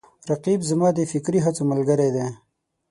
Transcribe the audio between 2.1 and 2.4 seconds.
دی